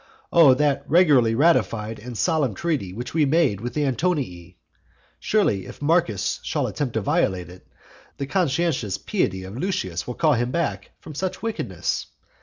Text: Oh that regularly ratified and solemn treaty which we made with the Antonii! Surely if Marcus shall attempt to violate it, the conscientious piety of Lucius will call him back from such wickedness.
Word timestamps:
Oh 0.33 0.55
that 0.55 0.83
regularly 0.87 1.35
ratified 1.35 1.99
and 1.99 2.17
solemn 2.17 2.55
treaty 2.55 2.91
which 2.91 3.13
we 3.13 3.23
made 3.27 3.61
with 3.61 3.75
the 3.75 3.85
Antonii! 3.85 4.55
Surely 5.19 5.67
if 5.67 5.79
Marcus 5.79 6.39
shall 6.41 6.65
attempt 6.65 6.95
to 6.95 7.01
violate 7.01 7.49
it, 7.51 7.67
the 8.17 8.25
conscientious 8.25 8.97
piety 8.97 9.43
of 9.43 9.55
Lucius 9.55 10.07
will 10.07 10.15
call 10.15 10.33
him 10.33 10.49
back 10.49 10.89
from 11.01 11.13
such 11.13 11.43
wickedness. 11.43 12.07